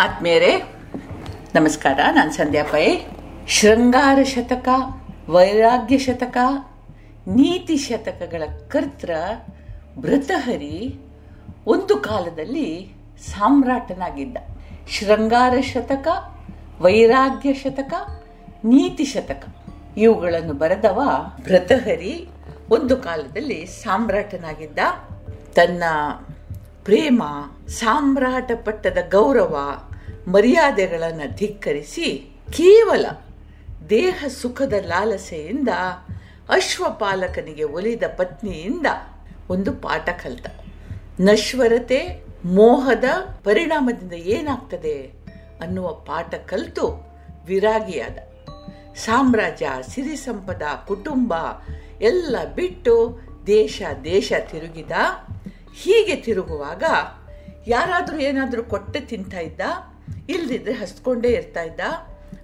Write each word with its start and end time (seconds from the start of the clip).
ಆತ್ಮೀಯರೇ, 0.00 0.74
ನಮಸ್ಕಾರ. 1.54 2.00
ನಾನು 2.14 2.32
ಸಂಧ್ಯಾ 2.32 2.64
ಪೈ. 2.64 2.98
ಶೃಂಗಾರ 3.48 4.22
ಶತಕ, 4.22 4.68
ವೈರಾಗ್ಯ 5.28 5.98
ಶತಕ, 5.98 6.36
ನೀತಿ 7.26 7.76
ಶತಕಗಳ 7.76 8.42
ಕರ್ತ್ರ 8.68 9.10
ಭೃತಹರಿ 9.98 11.00
ಒಂದು 11.66 11.96
ಕಾಲದಲ್ಲಿ 11.96 12.94
ಸಾಮ್ರಾಟನಾಗಿದ್ದ. 13.30 14.36
ಶೃಂಗಾರ 14.88 15.60
ಶತಕ, 15.60 16.08
ವೈರಾಗ್ಯ 16.80 17.52
ಶತಕ, 17.52 17.94
ನೀತಿ 18.64 19.04
ಶತಕ, 19.04 19.44
ಇವುಗಳನ್ನು 19.96 20.52
ಬರೆದವ 20.52 21.02
ಭೃತಹರಿ 21.44 22.28
ಒಂದು 22.70 22.96
ಕಾಲದಲ್ಲಿ 22.96 23.66
ಸಾಮ್ರಾಟನಾಗಿದ್ದ. 23.66 24.78
ತನ್ನ 25.54 25.82
ಪ್ರೇಮ, 26.84 27.22
ಸಾಮ್ರಾಟ 27.68 28.50
ಪಟ್ಟದ 28.64 28.98
ಗೌರವ 29.10 29.82
ಮರ್ಯಾದೆಗಳನ್ನು 30.28 31.36
ಧಿಕ್ಕರಿಸಿ 31.36 32.36
ಕೇವಲ 32.52 33.06
ದೇಹ 33.90 34.24
ಸುಖದ 34.28 34.72
ಲಾಲಸೆಯಿಂದ 34.72 35.68
ಅಶ್ವಪಾಲಕನಿಗೆ 36.48 37.64
ಒಲಿದ 37.64 38.02
ಪತ್ನಿಯಿಂದ 38.16 38.86
ಒಂದು 39.50 39.72
ಪಾಠ 39.72 40.08
ಕಲಿತ. 40.08 40.46
ನಶ್ವರತೆ, 41.20 42.24
ಮೋಹದ 42.44 43.04
ಪರಿಣಾಮದಿಂದ 43.44 44.12
ಏನಾಗ್ತದೆ 44.12 45.12
ಅನ್ನುವ 45.60 45.92
ಪಾಠ 45.92 46.34
ಕಲಿತು 46.34 47.12
ವಿರಾಗಿಯಾದ. 47.46 48.18
ಸಾಮ್ರಾಜ್ಯ, 48.96 49.70
ಸಿರಿ 49.88 50.16
ಸಂಪದ, 50.16 50.62
ಕುಟುಂಬ 50.86 51.34
ಎಲ್ಲ 52.00 52.36
ಬಿಟ್ಟು 52.54 53.20
ದೇಶ 53.46 53.82
ದೇಶ 54.04 54.32
ತಿರುಗಿದ. 54.50 54.90
ಹೀಗೆ 55.74 56.16
ತಿರುಗುವಾಗ 56.16 56.84
ಯಾರಾದರೂ 57.66 58.18
ಏನಾದರೂ 58.18 58.62
ಕೊಟ್ಟೆ 58.62 59.00
ತಿಂತಾ 59.00 59.38
ಇದ್ದ? 59.38 59.60
ಇಲ್ದಿದ್ರೆ 60.28 60.72
ಹಸ್ಕೊಂಡೇ 60.72 61.28
ಇರ್ತಾ 61.28 61.62
ಇದ್ದ. 61.62 61.80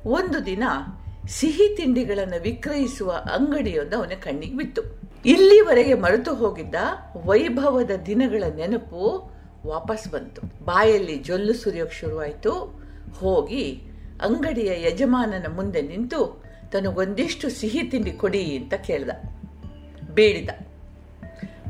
ಒಂದು 0.06 0.46
ದಿನ 0.46 0.64
ಸಿಹಿ 1.28 1.77
ತಿಂಡಿಗಳನ್ನು 1.77 2.42
ವಿಕ್ರಯಿಸುವ 2.42 3.10
ಅಂಗಡಿಯೊಂದು 3.10 3.98
ಅವನ 3.98 4.12
ಕಣ್ಣಿಗೆ 4.22 4.56
ಬಿತ್ತು. 4.56 4.82
ಇಲ್ಲಿವರೆಗೆ 5.27 5.94
ಮರೆತು 5.94 6.34
ಹೋಗಿದ್ದ 6.34 6.74
ವೈಭವದ 7.16 7.91
ದಿನಗಳ 8.06 8.44
ನೆನಪು 8.56 9.30
ವಾಪಸ್ 9.66 10.08
ಬಂತು. 10.08 10.64
ಬಾಯಲ್ಲಿ 10.64 11.18
ಜೊಲ್ಲು 11.18 11.52
ಸುರಿಯೋಕೆ 11.52 11.94
ಶುರುವಾಯಿತು. 11.94 12.80
ಹೋಗಿ 13.20 13.82
ಅಂಗಡಿಯ 14.22 14.91
ಯಜಮಾನನ 14.91 15.46
ಮುಂದೆ 15.54 15.82
ನಿಂತು 15.82 16.44
ತನಗೊಂದಿಷ್ಟು 16.72 17.50
ಸಿಹಿ 17.50 17.82
ತಿಂಡಿ 17.82 18.12
ಕೊಡಿ 18.12 18.56
ಅಂತ 18.56 18.74
ಕೇಳ್ದ. 18.74 19.10
ಬೇಡಿದ 20.10 20.50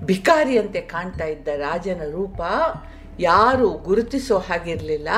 ಭಿಕಾರಿಯಂತೆ 0.05 0.81
ಕಾಣ್ತಾ 0.81 1.25
ಇದ್ದ 1.25 1.49
ರಾಜನ 1.56 2.01
ರೂಪ 2.11 2.41
ಯಾರು 3.21 3.71
ಗುರುತಿಸೋ 3.71 4.39
ಹಾಗಿರಲಿಲ್ಲ. 4.39 5.09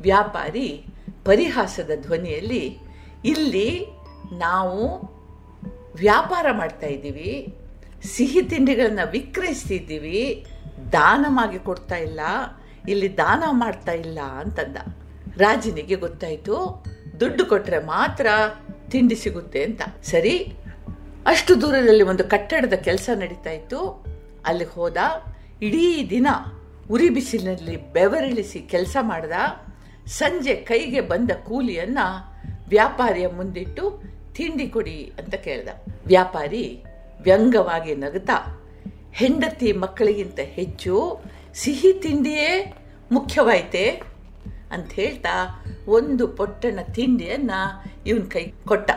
ವ್ಯಾಪಾರಿ 0.00 0.84
ಪರಿಹಾಸದ 1.24 1.90
ಧ್ವನಿಯಲ್ಲಿ, 2.00 2.64
ಇಲ್ಲಿ 3.24 3.86
ನಾವು 4.32 4.80
ವ್ಯಾಪಾರ 5.94 6.46
ಮಾಡ್ತಾ 6.52 6.86
ಇದ್ದೀವಿ, 6.86 7.54
ಸಿಹಿ 8.04 8.42
ತಿಂಡಿಗಳನ್ನು 8.42 9.10
ವಿಕ್ರಯಿಸ್ತಿದ್ದೀವಿ 9.10 10.46
ದಾನವಾಗಿ 10.92 11.58
ಕೊಡ್ತಾ 11.58 11.96
ಇಲ್ಲ, 11.96 12.20
ಇಲ್ಲಿ 12.88 13.16
ದಾನ 13.16 13.42
ಮಾಡ್ತಾ 13.50 13.92
ಇಲ್ಲ 13.92 14.18
ಅಂತಂದ. 14.20 14.76
ರಾಜನಿಗೆ 15.38 15.94
ಗೊತ್ತಾಯಿತು, 15.94 16.84
ದುಡ್ಡು 17.20 17.46
ಕೊಟ್ಟರೆ 17.46 17.78
ಮಾತ್ರ 17.84 18.26
ತಿಂಡಿ 18.90 19.14
ಸಿಗುತ್ತೆ 19.14 19.62
ಅಂತ. 19.64 19.82
ಸರಿ, 20.02 20.34
ಅಷ್ಟು 21.26 21.60
ದೂರದಲ್ಲಿ 21.60 22.04
ಒಂದು 22.04 22.24
ಕಟ್ಟಡದ 22.24 22.72
ಕೆಲಸ 22.72 23.10
ನಡೀತಾ 23.14 23.50
ಇತ್ತು. 23.50 23.80
ಅಲ್ಲಿಗೆ 24.46 24.70
ಹೋದ, 24.70 24.96
ಇಡೀ 25.62 26.10
ದಿನ 26.10 26.26
ಉರಿ 26.90 27.08
ಬಿಸಿಲಿನಲ್ಲಿ 27.10 27.92
ಬೆವರಿಳಿಸಿ 27.92 28.60
ಕೆಲಸ 28.60 28.96
ಮಾಡ್ದ. 29.00 29.32
ಸಂಜೆ 30.08 30.54
ಕೈಗೆ 30.54 31.00
ಬಂದ 31.00 31.30
ಕೂಲಿಯನ್ನ 31.30 31.98
ವ್ಯಾಪಾರಿಯ 32.68 33.26
ಮುಂದಿಟ್ಟು, 33.26 34.02
ತಿಂಡಿ 34.34 34.68
ಕೊಡಿ 34.68 35.12
ಅಂತ 35.18 35.34
ಕೇಳ್ದ. 35.34 35.68
ವ್ಯಾಪಾರಿ 36.06 36.84
ವ್ಯಂಗವಾಗಿ 37.20 37.94
ನಗುತ್ತಾ 37.94 38.60
ಹೆಂಡತಿ 39.12 39.72
ಮಕ್ಕಳಿಗಿಂತ 39.72 40.38
ಹೆಚ್ಚು 40.40 41.20
ಸಿಹಿ 41.54 41.92
ತಿಂಡಿಯೇ 41.92 42.74
ಮುಖ್ಯವಾಯ್ತೆ 43.12 43.88
ಅಂತ 44.72 44.92
ಹೇಳ್ತಾ 44.92 45.64
ಒಂದು 45.88 46.28
ಪೊಟ್ಟಣ 46.28 46.78
ತಿಂಡಿಯನ್ನ 46.94 47.50
ಇವನ್ 48.06 48.30
ಕೈ 48.30 48.46
ಕೊಟ್ಟ. 48.68 48.90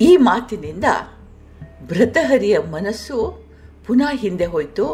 ಈ 0.00 0.16
ಮಾತಿನಿಂದ 0.16 0.84
ಭೃತಹರಿಯ 1.88 2.58
ಮನಸ್ಸು 2.58 3.43
ಪುನಃ 3.86 4.10
ಹಿಂದೆ 4.12 4.44
ಹೋಯಿತು. 4.44 4.86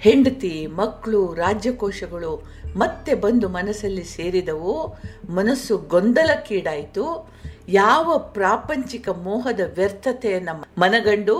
ಹೆಂಡತಿ 0.00 0.66
ಮಕ್ಕಳು 0.66 1.34
ರಾಜ್ಯಕೋಶಗಳು 1.34 2.48
ಮತ್ತೆ 2.76 3.14
ಬಂದು 3.14 3.48
ಮನಸ್ಸಲ್ಲಿ 3.48 4.04
ಸೇರಿದವು. 4.04 4.96
ಮನಸ್ಸು 5.30 5.78
ಗೊಂದಲಕ್ಕೀಡಾಯಿತು. 5.78 7.04
ಯಾವ 7.68 8.18
ಪ್ರಾಪಂಚಿಕ 8.18 9.08
ಮೋಹದ 9.08 9.60
ವ್ಯರ್ಥತೆಯನ್ನು 9.74 10.80
ಮನಗಂಡು 10.80 11.36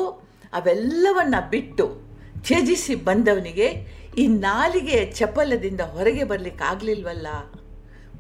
ಅವೆಲ್ಲವನ್ನ 0.53 1.35
ಬಿಟ್ಟು 1.51 1.87
ತ್ಯಜಿಸಿ 2.45 2.95
ಬಂದವನಿಗೆ 2.95 3.69
ಈ 4.19 4.27
ನಾಲಿಗೆಯ 4.27 5.05
ಚಪಲದಿಂದ 5.13 5.81
ಹೊರಗೆ 5.81 6.25
ಬರ್ಲಿಕ್ಕಾಗ್ಲಿಲ್ವಲ್ಲ 6.25 7.27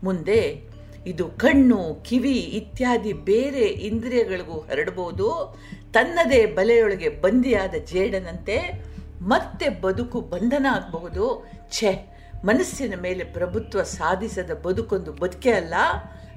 ಮುಂದೆ 0.04 0.68
ಇದು 1.06 1.28
ಕಣ್ಣು, 1.28 2.02
ಕಿವಿ 2.04 2.32
ಇತ್ಯಾದಿ 2.32 3.12
ಬೇರೆ 3.12 3.60
ಇಂದ್ರಿಯಗಳಿಗೂ 3.60 4.58
ಹರಡಬಹುದು 4.60 5.56
ತನ್ನದೇ 5.96 6.46
ಬಲೆಯೊಳಗೆ 6.46 7.08
ಬಂದಿಯಾದ 7.08 7.74
ಜೇಡನಂತೆ 7.84 8.84
ಮತ್ತೆ 9.20 9.68
ಬದುಕು 9.68 10.20
ಬಂಧನ 10.20 10.66
ಆಗಬಹುದು. 10.70 11.50
ಛೆ, 11.70 12.16
ಮನಸ್ಸಿನ 12.44 12.94
ಮೇಲೆ 13.00 13.24
ಪ್ರಭುತ್ವ 13.24 13.82
ಸಾಧಿಸದ 13.82 14.50
ಬದುಕೊಂದು 14.54 15.12
ಬದುಕೆ 15.12 15.50
ಅಲ್ಲ. 15.50 15.74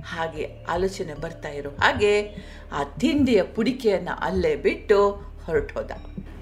ಹಾಗೆ 0.04 0.66
ಆಲೋಚನೆ 0.70 1.14
ಬರ್ತಾ 1.14 1.50
ಇರೋ 1.50 1.70
ಹಾಗೆ 1.70 2.22
ಆ 2.72 2.84
ತಿಂಡಿಯ 2.84 3.44
ಪುಡಿಕೆಯನ್ನು 3.44 4.12
ಅಲ್ಲೇ 4.12 4.56
ಬಿಟ್ಟು 4.56 5.12
ಹೊರಟೋದ 5.46 5.92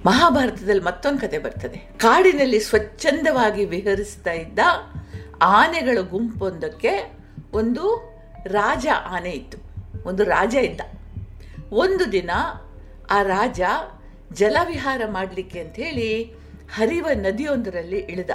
ಮಹಾಭಾರತದಲ್ಲಿ 0.05 0.83
ಮತ್ತೊಂದು 0.83 1.19
ಕತೆ 1.19 1.37
ಬರ್ತದೆ. 1.37 1.77
ಕಾಡಿನಲ್ಲಿ 1.77 2.59
ಸ್ವಚ್ಛಂದವಾಗಿ 2.59 3.65
ವಿಹರಿಸ್ತಾ 3.65 4.31
ಇದ್ದ 4.31 4.59
ಆನೆಗಳ 5.41 5.97
ಗುಂಪೊಂದಕ್ಕೆ 6.01 7.17
ಒಂದು 7.53 8.13
ರಾಜ 8.45 8.87
ಆನೆ 9.05 9.29
ಇತ್ತು. 9.29 9.57
ಒಂದು 10.05 10.23
ರಾಜ 10.23 10.55
ಇದ್ದ. 10.55 10.81
ಒಂದು 11.71 12.11
ದಿನ 12.11 12.29
ಆ 13.09 13.21
ರಾಜ 13.21 13.61
ಜಲವಿಹಾರ 14.33 15.01
ಮಾಡಲಿಕ್ಕೆ 15.07 15.59
ಅಂತ 15.59 15.75
ಹೇಳಿ 15.75 16.23
ಹರಿವ 16.75 17.07
ನದಿಯೊಂದರಲ್ಲಿ 17.13 17.99
ಇಳಿದ. 17.99 18.29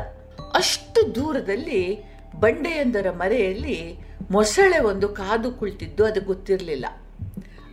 ಅಷ್ಟು 0.55 1.15
ದೂರದಲ್ಲಿ 1.15 2.05
ಬಂಡೆಯೊಂದರ 2.41 3.07
ಮರೆಯಲ್ಲಿ 3.11 3.99
ಮೊಸಳೆ 4.31 4.79
ಒಂದು 4.79 5.09
ಕಾದು 5.09 5.53
ಕುಳಿತಿದ್ದು 5.53 6.05
ಅದು 6.05 6.21
ಗೊತ್ತಿರಲಿಲ್ಲ. 6.21 6.87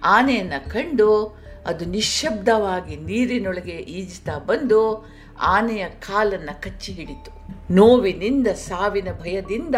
ಆನೆಯನ್ನು 0.04 0.70
ಕಂಡು 0.70 1.40
ಅದು 1.66 1.86
ನಿಶ್ಶಬ್ದವಾಗಿ 1.86 2.96
ನೀರಿನೊಳಗೆ 2.96 3.72
ಈಜ್ತಾ 3.72 4.38
ಬಂದು 4.38 5.10
ಆನೆಯ 5.42 5.90
ಕಾಲನ್ನು 5.90 6.62
ಕಚ್ಚಿ 6.62 6.94
ಹಿಡಿತು. 6.94 7.31
ನೋವಿನಿಂದ, 7.74 8.48
ಸಾವಿನ 8.48 9.08
ಭಯದಿಂದ 9.12 9.76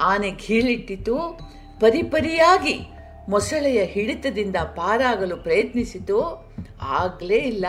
ಆನೆ 0.00 0.30
ಘೀಳಿಟ್ಟಿತು 0.30 1.38
ಪರಿಪರಿಯಾಗಿ 1.80 2.90
ಮೊಸಳೆಯ 3.28 3.84
ಹಿಡಿತದಿಂದ 3.84 4.56
ಪಾರಾಗಲು 4.56 5.36
ಪ್ರಯತ್ನಿಸಿತು. 5.36 6.20
ಆಗಲೇ 6.82 7.36
ಇಲ್ಲ. 7.36 7.66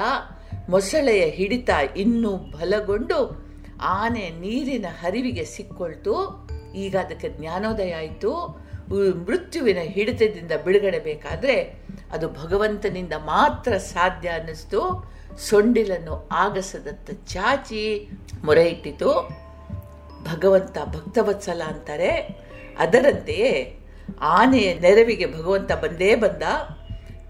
ಮೊಸಳೆಯ 0.69 1.25
ಹಿಡಿತ 1.25 1.69
ಇನ್ನೂ 1.97 2.38
ಬಲಗೊಂಡು 2.38 3.44
ಆನೆ 3.81 4.30
ನೀರಿನ 4.30 4.86
ಹರಿವಿಗೆ 5.02 5.46
ಸಿಕ್ಕೊಳ್ತು. 5.46 6.44
ಈಗ 6.75 6.96
ಅದಕ್ಕೆ 6.96 7.30
ಜ್ಞಾನೋದಯ 7.30 7.91
ಆಯಿತು. 7.91 8.64
ಮೃತ್ಯುವಿನ 9.25 9.78
ಹಿಡಿತದಿಂದ 9.81 10.52
ಬಿಡುಗಡೆ 10.66 11.00
ಬೇಕಾದರೆ 11.00 11.84
ಅದು 12.12 12.30
ಭಗವಂತನಿಂದ 12.30 13.14
ಮಾತ್ರ 13.14 13.78
ಸಾಧ್ಯ 13.78 14.30
ಅನ್ನಿಸ್ತು. 14.30 15.14
ಸೊಂಡಿಲನ್ನು 15.38 16.30
ಆಗಸದತ್ತ 16.31 17.12
ಚಾಚಿ 17.28 18.09
ಮೊರೆ 18.44 18.70
ಇಟ್ಟಿತು. 18.70 19.30
ಭಗವಂತ 20.24 20.78
ಭಕ್ತವತ್ಸಲ 20.85 21.61
ಅಂತಾರೆ. 21.67 22.46
ಅದರಂತೆಯೇ 22.79 23.79
ಆನೆಯ 24.20 24.73
ನೆರವಿಗೆ 24.73 25.34
ಭಗವಂತ 25.34 25.72
ಬಂದೇ 25.72 26.16
ಬಂದ 26.16 26.44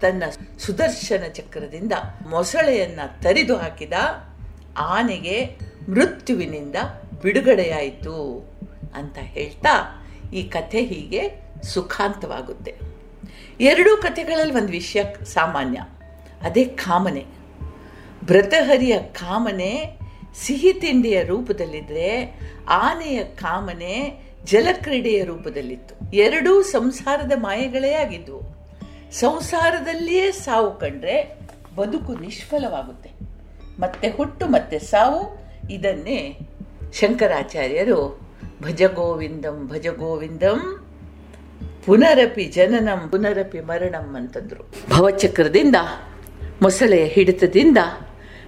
ತನ್ನ 0.00 0.22
ಸುದರ್ಶನ 0.58 1.28
ಚಕ್ರದಿಂದ 1.28 1.92
ಮೊಸಳೆಯನ್ನ 2.28 3.00
ತರಿದು 3.22 3.56
ಹಾಕಿದ 3.56 3.92
ಆನೆಗೆ 4.76 5.44
ಮೃತ್ಯುವಿನಿಂದ 5.90 6.76
ಬಿಡುಗಡೆಯಾಯಿತು 7.22 8.48
ಅಂತ 8.94 9.18
ಹೇಳ್ತಾ 9.18 10.06
ಈ 10.34 10.42
ಕಥೆ 10.42 10.80
ಹೀಗೆ 10.80 11.44
ಸುಖಾಂತವಾಗುತ್ತೆ. 11.62 12.74
ಎರಡೂ 13.60 13.96
ಕಥೆಗಳಲ್ಲಿ 13.96 14.54
ಒಂದು 14.54 14.68
ವಿಷಯ 14.68 15.02
ಸಾಮಾನ್ಯ. 15.24 15.80
ಅದೇ 16.42 16.64
ಕಾಮನೆ. 16.64 17.24
ಭ್ರತಹರಿಯ 18.24 18.98
ಕಾಮನೆ 18.98 20.03
ಸಿಹಿ 20.34 20.72
ತಿಂಡಿಯ 20.72 21.22
ರೂಪದಲ್ಲಿದ್ರೆ 21.22 22.40
ಆನೆಯ 22.68 23.24
ಕಾಮನೆ 23.24 24.24
ಜಲಕ್ರೀಡೆಯ 24.44 25.24
ರೂಪದಲ್ಲಿತ್ತು. 25.24 26.16
ಎರಡೂ 26.16 26.62
ಸಂಸಾರದ 26.62 27.32
ಮಾಯೆಗಳೇ 27.36 27.92
ಆಗಿದ್ವು. 27.92 28.40
ಸಂಸಾರದಲ್ಲಿಯೇ 29.12 30.32
ಸಾವು 30.32 30.78
ಕಂಡ್ರೆ 30.78 31.38
ಬದುಕು 31.76 32.14
ನಿಷ್ಫಲವಾಗುತ್ತೆ. 32.14 33.10
ಮತ್ತೆ 33.78 34.10
ಹುಟ್ಟು, 34.10 34.46
ಮತ್ತೆ 34.46 34.78
ಸಾವು, 34.78 35.44
ಇದನ್ನೇ 35.70 36.38
ಶಂಕರಾಚಾರ್ಯರು 36.92 38.20
ಭಜಗೋವಿಂದಂ 38.62 39.68
ಭಜಗೋವಿಂದಂ 39.68 39.68
ಭಜ 39.68 39.86
ಗೋವಿಂದಂ 39.86 40.84
ಪುನರಪಿ 41.86 42.44
ಜನನಂ, 42.44 43.08
ಪುನರಪಿ 43.08 43.60
ಮರಣಂ 43.60 44.16
ಅಂತಂದ್ರು. 44.16 44.74
ಭವಚಕ್ರದಿಂದ, 44.96 45.76
ಮೊಸಳೆಯ 46.62 47.04
ಹಿಡಿತದಿಂದ 47.04 47.78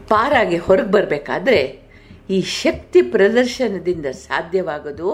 ಪಾರಾಗಿ 0.08 0.56
ಹೊರಗೆ 0.56 0.91
ಬರಬೇಕಾದ್ರೆ 0.91 1.81
ಈ 2.31 2.41
ಶಕ್ತಿ 2.41 3.03
ಪ್ರದರ್ಶನದಿಂದ 3.03 4.06
ಸಾಧ್ಯವಾಗದು. 4.06 5.11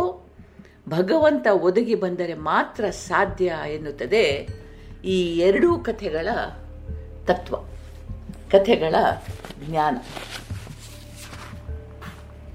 ಭಗವಂತ 0.88 1.46
ಒದಗಿ 1.52 1.94
ಬಂದರೆ 1.94 2.34
ಮಾತ್ರ 2.34 2.84
ಸಾಧ್ಯ 2.90 3.52
ಎನ್ನುತ್ತದೆ 3.74 4.48
ಈ 5.04 5.18
ಎರಡೂ 5.38 5.78
ಕಥೆಗಳ 5.78 6.28
ತತ್ವ, 7.26 7.56
ಕಥೆಗಳ 8.50 8.94
ಜ್ಞಾನ. 9.68 9.96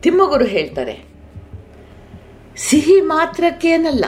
ತಿಮ್ಮಗುರು 0.01 0.45
ಹೇಳ್ತಾರೆ, 0.45 0.95
ಸಿಹಿ 2.57 3.01
ಮಾತ್ರಕ್ಕೇನಲ್ಲ, 3.01 4.05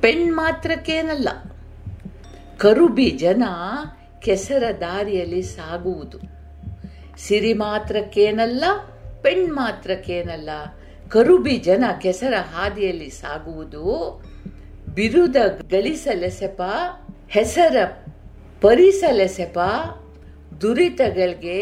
ಪೆಣ್ 0.00 0.32
ಮಾತ್ರಕ್ಕೇನಲ್ಲ, 0.32 1.28
ಕರುಬಿ 2.58 3.10
ಜನ 3.10 3.44
ಕೆಸರ 4.20 4.62
ದಾರಿಯಲ್ಲಿ 4.80 5.42
ಸಾಗುವುದು. 5.42 6.37
ಸಿರಿ 7.18 7.52
ಮಾತ್ರಕ್ಕೇನಲ್ಲ, 7.52 8.64
ಪೆಣ್ 9.22 9.52
ಮಾತ್ರಕ್ಕೇನಲ್ಲ. 9.52 10.50
ಕರುಬಿ 11.10 11.56
ಜನ 11.56 11.84
ಕೆಸರ 12.00 12.34
ಹಾದಿಯಲ್ಲಿ 12.54 13.10
ಸಾಗುವುದು, 13.10 13.84
ಬಿರುದ 14.94 15.36
ಗಳಿಸಲೆಸೆಪ, 15.70 16.60
ಹೆಸರ 17.28 17.76
ಪರಿಸಲೆಸೆಪ, 18.60 19.58
ದುರಿತಗಳಿಗೆ 20.60 21.58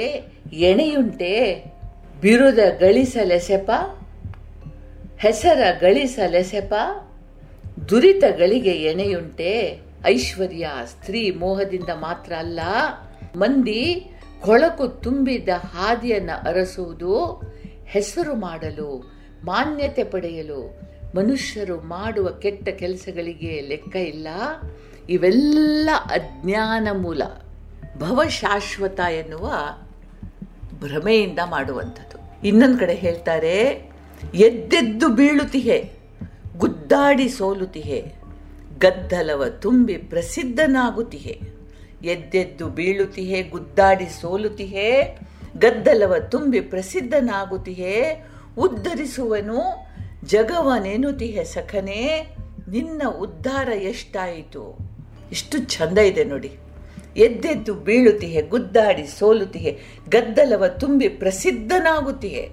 ಎಣೆಯುಂಟೆ. 0.52 1.64
ಬಿರುದ 2.20 2.58
ಗಳಿಸಲೆಸೆಪ, 2.78 3.70
ಹೆಸರ 5.18 5.60
ಗಳಿಸಲೆಸೆಪ, 5.80 6.74
ದುರಿತಗಳಿಗೆ 7.88 8.70
ಎಣೆಯುಂಟೆ. 8.70 9.80
ಐಶ್ವರ್ಯ 10.06 10.70
ಸ್ತ್ರೀ 10.86 11.30
ಮೋಹದಿಂದ 11.30 11.88
ಮಾತ್ರ 11.88 12.32
ಅಲ್ಲ, 12.32 12.60
ಮಂದಿ 13.36 14.10
ಕೊಳಕು 14.40 14.88
ತುಂಬಿದ 14.88 15.48
ಹಾದಿಯನ್ನು 15.48 16.48
ಅರಸುವುದು, 16.48 17.42
ಹೆಸರು 17.86 18.34
ಮಾಡಲು, 18.34 19.12
ಮಾನ್ಯತೆ 19.44 20.04
ಪಡೆಯಲು, 20.04 20.80
ಮನುಷ್ಯರು 21.16 21.80
ಮಾಡುವ 21.80 22.28
ಕೆಟ್ಟ 22.28 22.68
ಕೆಲಸಗಳಿಗೆ 22.68 23.60
ಲೆಕ್ಕ 23.60 23.96
ಇಲ್ಲ. 23.96 24.28
ಇವೆಲ್ಲ 25.08 25.90
ಅಜ್ಞಾನ 26.04 26.88
ಮೂಲ. 26.92 27.22
ಭವಶಾಶ್ವತ 27.98 29.00
ಎನ್ನುವ 29.00 29.52
ಭ್ರಮೆಯಿಂದ 30.80 31.38
ಮಾಡುವಂಥದ್ದು. 31.44 32.46
ಇನ್ನೊಂದು 32.46 32.78
ಕಡೆ 32.78 32.94
ಹೇಳ್ತಾರೆ, 32.94 33.90
ಎದ್ದೆದ್ದು 34.34 35.08
ಬೀಳುತಿಹೆ, 35.08 35.92
ಗುದ್ದಾಡಿ 36.58 37.28
ಸೋಲುತಿಹೆ, 37.28 38.14
ಗದ್ದಲವ 38.78 39.48
ತುಂಬಿ 39.48 39.96
ಪ್ರಸಿದ್ಧನಾಗುತ್ತಿಹೆ 39.96 41.55
ಎದ್ದೆದ್ದು 42.04 42.68
ಬೀಳುತ್ತಿಹೇ 42.68 43.42
ಗುದ್ದಾಡಿ 43.42 44.06
ಸೋಲುತ್ತಿಹೇ 44.20 45.18
ಗದ್ದಲವ 45.58 46.14
ತುಂಬಿ 46.30 46.60
ಪ್ರಸಿದ್ಧನಾಗುತ್ತಿಹೇ 46.60 48.26
ಉದ್ಧರಿಸುವನು 48.58 49.86
ಜಗವನೆನುತಿಹೆ 50.24 51.44
ಸಖನೇ, 51.44 52.34
ನಿನ್ನ 52.68 53.02
ಉದ್ಧಾರ 53.20 53.68
ಎಷ್ಟಾಯಿತು? 53.68 54.78
ಎಷ್ಟು 55.32 55.58
ಚಂದ 55.58 55.98
ಇದೆ 55.98 56.24
ನೋಡಿ. 56.24 56.52
ಎದ್ದೆದ್ದು 57.16 57.74
ಬೀಳುತ್ತಿಹೆ 57.74 58.42
ಗುದ್ದಾಡಿ 58.42 59.06
ಸೋಲುತ್ತಿಹೆ 59.06 59.78
ಗದ್ದಲವ 60.08 60.66
ತುಂಬಿ 60.66 61.08
ಪ್ರಸಿದ್ಧನಾಗುತ್ತಿಹೆ 61.08 62.50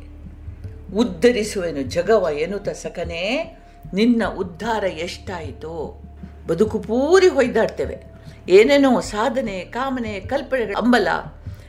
ಉದ್ಧರಿಸುವೆನು 0.95 1.81
ಜಗವ 1.81 2.27
ಎನ್ನುತ್ತ 2.39 2.69
ಸಖನೇ, 2.69 3.57
ನಿನ್ನ 3.93 4.23
ಉದ್ಧಾರ 4.37 4.83
ಎಷ್ಟಾಯಿತು? 4.83 6.01
ಬದುಕು 6.47 6.79
ಪೂರಿ 6.79 7.27
ಹೊಯ್ದಾಡ್ತೇವೆ. 7.27 8.12
ಏನೇನೋ 8.49 8.99
ಸಾಧನೆ, 8.99 9.59
ಕಾಮನೆ, 9.59 10.19
ಕಲ್ಪನೆಗಳ 10.19 10.73
ಅಂಬಲ 10.77 11.07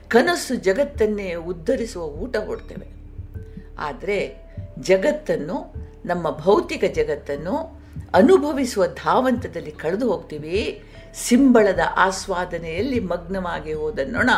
ಕನಸು 0.09 0.55
ಜಗತ್ತನ್ನೇ 0.55 1.35
ಉದ್ಧರಿಸುವ 1.35 2.05
ಊಟ 2.05 2.37
ಹೊಡ್ತೇವೆ 2.37 2.89
ಆದರೆ 3.79 4.47
ಜಗತ್ತನ್ನು, 4.81 5.75
ನಮ್ಮ 6.07 6.31
ಭೌತಿಕ 6.31 6.85
ಜಗತ್ತನ್ನು 6.85 7.85
ಅನುಭವಿಸುವ 8.15 8.87
ಧಾವಂತದಲ್ಲಿ 8.87 9.73
ಕಳೆದು 9.73 10.13
ಹೋಗ್ತೀವಿ. 10.13 10.83
ಸಿಂಬಳದ 11.15 11.81
ಆಸ್ವಾದನೆಯಲ್ಲಿ 11.97 13.01
ಮಗ್ನವಾಗಿ 13.01 13.73
ಹೋದ 13.73 13.99
ನೊಣ 14.07 14.31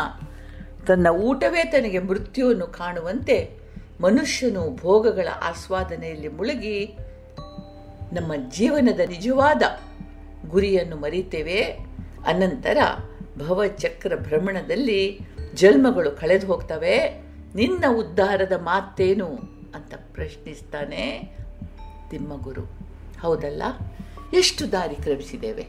ತನ್ನ 0.87 1.07
ಊಟವೇ 1.07 1.63
ತನಗೆ 1.63 1.99
ಮೃತ್ಯುವನ್ನು 1.99 2.67
ಕಾಣುವಂತೆ 2.67 3.57
ಮನುಷ್ಯನು 4.01 4.75
ಭೋಗಗಳ 4.75 5.27
ಆಸ್ವಾದನೆಯಲ್ಲಿ 5.43 6.27
ಮುಳುಗಿ 6.27 6.97
ನಮ್ಮ 8.13 8.31
ಜೀವನದ 8.49 8.99
ನಿಜವಾದ 8.99 9.61
ಗುರಿಯನ್ನು 10.49 10.95
ಮರಿತೇವೆ. 10.95 11.86
ಅನಂತರ 12.25 12.77
ಭವಚಕ್ರ 13.37 14.15
ಭ್ರಮಣದಲ್ಲಿ 14.15 15.19
ಜನ್ಮಗಳು 15.53 16.11
ಕಳೆದು 16.11 16.47
ಹೋಗ್ತವೆ. 16.47 17.23
ನಿನ್ನ 17.55 17.85
ಉದ್ಧಾರದ 17.89 18.51
ಮಾತೇನು 18.51 19.27
ಅಂತ 19.75 19.93
ಪ್ರಶ್ನಿಸ್ತಾನೆ 20.13 21.35
ತಿಮ್ಮಗುರು. 22.09 22.61
ಹೌದಲ್ಲ? 23.21 23.63
ಎಷ್ಟು 24.33 24.71
ದಾರಿ 24.71 24.95
ಕ್ರಮಿಸಿದ್ದೇವೆ? 24.95 25.67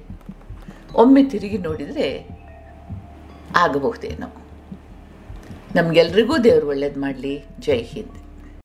ಒಮ್ಮೆ 0.94 1.24
ತಿರುಗಿ 1.24 1.58
ನೋಡಿದರೆ 1.58 2.28
ಆಗಬಹುದೇನೋ. 3.56 4.46
ನಮಗೆಲ್ರಿಗೂ 5.76 6.38
ದೇವರು 6.38 6.68
ಒಳ್ಳೇದು 6.68 7.00
ಮಾಡಲಿ. 7.00 7.44
ಜೈ 7.60 7.82
ಹಿಂದ್. 7.82 8.27